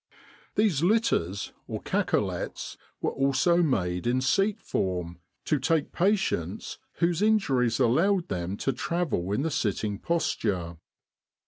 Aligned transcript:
These 0.55 0.81
litters, 0.81 1.51
or 1.67 1.79
cacolets, 1.79 2.75
were 3.01 3.11
also 3.11 3.57
made 3.57 4.07
in 4.07 4.19
seat 4.19 4.59
form, 4.59 5.19
to 5.45 5.59
take 5.59 5.91
patients 5.91 6.79
whose 6.93 7.21
injuries 7.21 7.79
allowed 7.79 8.27
them 8.27 8.57
to 8.57 8.73
travel 8.73 9.31
in 9.31 9.43
the 9.43 9.51
sitting 9.51 9.99
posture. 9.99 10.77